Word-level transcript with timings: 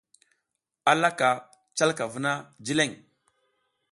A 0.91 0.93
laka 1.01 1.29
calka 1.77 2.05
vuna 2.13 2.33
jileƞ. 2.65 2.91